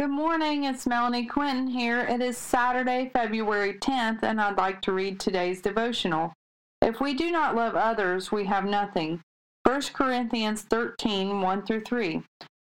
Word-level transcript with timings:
Good 0.00 0.08
morning, 0.08 0.64
it's 0.64 0.86
Melanie 0.86 1.26
Quinton 1.26 1.66
here. 1.66 2.00
It 2.00 2.22
is 2.22 2.38
Saturday, 2.38 3.10
February 3.12 3.74
10th, 3.74 4.22
and 4.22 4.40
I'd 4.40 4.56
like 4.56 4.80
to 4.82 4.92
read 4.92 5.20
today's 5.20 5.60
devotional. 5.60 6.32
If 6.80 7.02
we 7.02 7.12
do 7.12 7.30
not 7.30 7.54
love 7.54 7.74
others, 7.74 8.32
we 8.32 8.46
have 8.46 8.64
nothing. 8.64 9.20
1 9.64 9.82
Corinthians 9.92 10.62
13 10.62 11.42
1 11.42 11.66
through 11.66 11.82
3. 11.82 12.22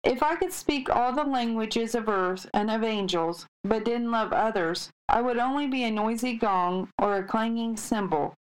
If 0.03 0.21
I 0.21 0.35
could 0.35 0.51
speak 0.51 0.89
all 0.89 1.13
the 1.13 1.23
languages 1.23 1.95
of 1.95 2.09
earth 2.09 2.45
and 2.53 2.69
of 2.69 2.83
angels, 2.83 3.45
but 3.63 3.85
didn't 3.85 4.11
love 4.11 4.33
others, 4.33 4.89
I 5.07 5.21
would 5.21 5.37
only 5.37 5.67
be 5.67 5.85
a 5.85 5.91
noisy 5.91 6.33
gong 6.33 6.89
or 7.01 7.15
a 7.15 7.23
clanging 7.23 7.77
cymbal. 7.77 8.33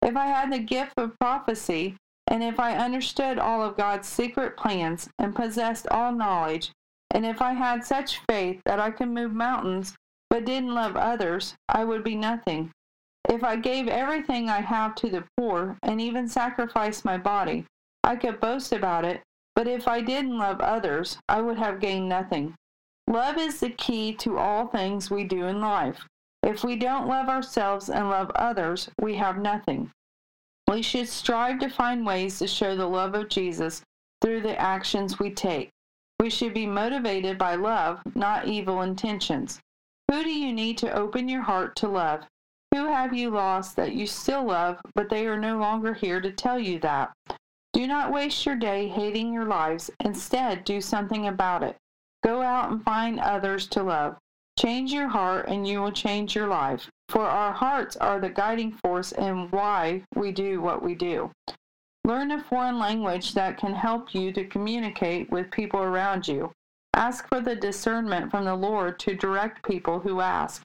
If 0.00 0.16
I 0.16 0.28
had 0.28 0.50
the 0.50 0.58
gift 0.58 0.94
of 0.96 1.18
prophecy, 1.20 1.96
and 2.28 2.42
if 2.42 2.58
I 2.58 2.78
understood 2.78 3.38
all 3.38 3.62
of 3.62 3.76
God's 3.76 4.08
secret 4.08 4.56
plans 4.56 5.10
and 5.18 5.36
possessed 5.36 5.86
all 5.88 6.12
knowledge, 6.12 6.72
and 7.12 7.26
if 7.26 7.40
I 7.40 7.52
had 7.52 7.84
such 7.84 8.20
faith 8.28 8.60
that 8.64 8.80
I 8.80 8.90
could 8.90 9.08
move 9.08 9.32
mountains, 9.32 9.94
but 10.30 10.46
didn't 10.46 10.74
love 10.74 10.96
others, 10.96 11.54
I 11.68 11.84
would 11.84 12.02
be 12.02 12.16
nothing. 12.16 12.72
If 13.28 13.44
I 13.44 13.56
gave 13.56 13.86
everything 13.86 14.48
I 14.48 14.62
have 14.62 14.94
to 14.96 15.10
the 15.10 15.24
poor, 15.36 15.78
and 15.82 16.00
even 16.00 16.26
sacrificed 16.26 17.04
my 17.04 17.18
body, 17.18 17.66
I 18.02 18.16
could 18.16 18.40
boast 18.40 18.72
about 18.72 19.04
it, 19.04 19.22
but 19.54 19.68
if 19.68 19.86
I 19.86 20.00
didn't 20.00 20.38
love 20.38 20.60
others, 20.60 21.18
I 21.28 21.42
would 21.42 21.58
have 21.58 21.80
gained 21.80 22.08
nothing. 22.08 22.54
Love 23.06 23.36
is 23.36 23.60
the 23.60 23.70
key 23.70 24.14
to 24.14 24.38
all 24.38 24.66
things 24.66 25.10
we 25.10 25.24
do 25.24 25.46
in 25.46 25.60
life. 25.60 26.06
If 26.42 26.64
we 26.64 26.76
don't 26.76 27.06
love 27.06 27.28
ourselves 27.28 27.90
and 27.90 28.08
love 28.08 28.30
others, 28.34 28.88
we 29.00 29.16
have 29.16 29.38
nothing. 29.38 29.90
We 30.66 30.80
should 30.80 31.08
strive 31.08 31.58
to 31.60 31.68
find 31.68 32.06
ways 32.06 32.38
to 32.38 32.46
show 32.46 32.74
the 32.74 32.88
love 32.88 33.14
of 33.14 33.28
Jesus 33.28 33.82
through 34.22 34.40
the 34.40 34.58
actions 34.58 35.18
we 35.18 35.30
take. 35.30 35.68
We 36.22 36.30
should 36.30 36.54
be 36.54 36.66
motivated 36.66 37.36
by 37.36 37.56
love, 37.56 38.00
not 38.14 38.46
evil 38.46 38.82
intentions. 38.82 39.58
Who 40.08 40.22
do 40.22 40.30
you 40.30 40.52
need 40.52 40.78
to 40.78 40.96
open 40.96 41.28
your 41.28 41.42
heart 41.42 41.74
to 41.78 41.88
love? 41.88 42.28
Who 42.72 42.86
have 42.86 43.12
you 43.12 43.30
lost 43.30 43.74
that 43.74 43.96
you 43.96 44.06
still 44.06 44.44
love, 44.44 44.80
but 44.94 45.10
they 45.10 45.26
are 45.26 45.36
no 45.36 45.58
longer 45.58 45.94
here 45.94 46.20
to 46.20 46.30
tell 46.30 46.60
you 46.60 46.78
that? 46.78 47.10
Do 47.72 47.88
not 47.88 48.12
waste 48.12 48.46
your 48.46 48.54
day 48.54 48.86
hating 48.86 49.32
your 49.32 49.46
lives. 49.46 49.90
Instead, 49.98 50.62
do 50.62 50.80
something 50.80 51.26
about 51.26 51.64
it. 51.64 51.76
Go 52.22 52.40
out 52.40 52.70
and 52.70 52.84
find 52.84 53.18
others 53.18 53.66
to 53.70 53.82
love. 53.82 54.16
Change 54.56 54.92
your 54.92 55.08
heart 55.08 55.48
and 55.48 55.66
you 55.66 55.80
will 55.80 55.90
change 55.90 56.36
your 56.36 56.46
life. 56.46 56.88
For 57.08 57.26
our 57.26 57.52
hearts 57.52 57.96
are 57.96 58.20
the 58.20 58.30
guiding 58.30 58.70
force 58.70 59.10
in 59.10 59.50
why 59.50 60.04
we 60.14 60.30
do 60.30 60.60
what 60.60 60.84
we 60.84 60.94
do. 60.94 61.32
Learn 62.04 62.32
a 62.32 62.42
foreign 62.42 62.80
language 62.80 63.32
that 63.34 63.58
can 63.58 63.74
help 63.74 64.12
you 64.12 64.32
to 64.32 64.44
communicate 64.44 65.30
with 65.30 65.52
people 65.52 65.80
around 65.80 66.26
you. 66.26 66.50
Ask 66.94 67.28
for 67.28 67.40
the 67.40 67.54
discernment 67.54 68.30
from 68.30 68.44
the 68.44 68.56
Lord 68.56 68.98
to 69.00 69.14
direct 69.14 69.64
people 69.64 70.00
who 70.00 70.20
ask. 70.20 70.62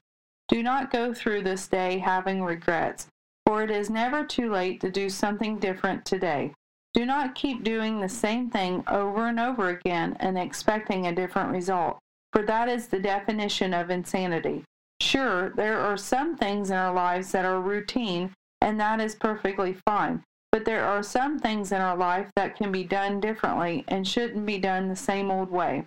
Do 0.48 0.62
not 0.62 0.90
go 0.90 1.14
through 1.14 1.42
this 1.42 1.68
day 1.68 1.98
having 1.98 2.42
regrets, 2.42 3.06
for 3.46 3.62
it 3.62 3.70
is 3.70 3.88
never 3.88 4.24
too 4.24 4.50
late 4.50 4.80
to 4.80 4.90
do 4.90 5.08
something 5.08 5.58
different 5.58 6.04
today. 6.04 6.52
Do 6.92 7.06
not 7.06 7.36
keep 7.36 7.62
doing 7.62 8.00
the 8.00 8.08
same 8.08 8.50
thing 8.50 8.82
over 8.88 9.28
and 9.28 9.38
over 9.38 9.68
again 9.68 10.16
and 10.18 10.36
expecting 10.36 11.06
a 11.06 11.14
different 11.14 11.50
result, 11.50 11.98
for 12.32 12.42
that 12.42 12.68
is 12.68 12.88
the 12.88 12.98
definition 12.98 13.72
of 13.72 13.90
insanity. 13.90 14.64
Sure, 15.00 15.50
there 15.50 15.78
are 15.78 15.96
some 15.96 16.36
things 16.36 16.70
in 16.70 16.76
our 16.76 16.92
lives 16.92 17.30
that 17.30 17.44
are 17.44 17.60
routine, 17.60 18.34
and 18.60 18.80
that 18.80 19.00
is 19.00 19.14
perfectly 19.14 19.76
fine. 19.86 20.24
But 20.58 20.64
there 20.64 20.84
are 20.84 21.04
some 21.04 21.38
things 21.38 21.70
in 21.70 21.80
our 21.80 21.96
life 21.96 22.32
that 22.34 22.56
can 22.56 22.72
be 22.72 22.82
done 22.82 23.20
differently 23.20 23.84
and 23.86 24.04
shouldn't 24.04 24.44
be 24.44 24.58
done 24.58 24.88
the 24.88 24.96
same 24.96 25.30
old 25.30 25.52
way. 25.52 25.84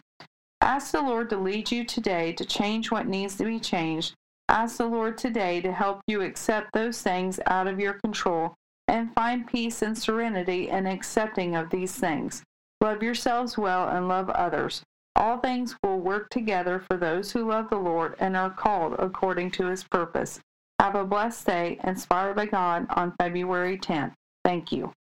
Ask 0.62 0.94
the 0.94 1.02
Lord 1.02 1.30
to 1.32 1.38
lead 1.38 1.70
you 1.72 1.84
today 1.84 2.32
to 2.32 2.46
change 2.46 2.90
what 2.90 3.06
needs 3.06 3.36
to 3.36 3.44
be 3.44 3.60
changed. 3.60 4.14
Ask 4.48 4.78
the 4.78 4.86
Lord 4.86 5.18
today 5.18 5.60
to 5.60 5.74
help 5.74 6.00
you 6.08 6.22
accept 6.22 6.72
those 6.72 7.02
things 7.02 7.38
out 7.48 7.68
of 7.68 7.82
your 7.82 7.96
control 7.96 8.54
and 8.88 9.14
find 9.14 9.46
peace 9.46 9.82
and 9.82 9.98
serenity 9.98 10.70
in 10.70 10.88
accepting 10.88 11.54
of 11.54 11.70
these 11.70 11.96
things. 11.96 12.42
Love 12.80 13.04
yourselves 13.04 13.58
well 13.58 13.90
and 13.90 14.08
love 14.08 14.30
others. 14.30 14.84
All 15.18 15.38
things 15.38 15.76
will 15.84 16.00
work 16.00 16.30
together 16.30 16.80
for 16.80 16.96
those 16.96 17.34
who 17.34 17.46
love 17.46 17.70
the 17.70 17.76
Lord 17.76 18.16
and 18.20 18.38
are 18.38 18.50
called 18.50 18.96
according 19.00 19.52
to 19.52 19.66
his 19.66 19.84
purpose. 19.84 20.40
Have 20.80 20.96
a 20.96 21.04
blessed 21.04 21.46
day, 21.46 21.78
inspired 21.84 22.38
by 22.38 22.46
God, 22.46 22.88
on 22.92 23.12
February 23.20 23.78
10th. 23.78 24.14
Thank 24.44 24.72
you. 24.72 24.92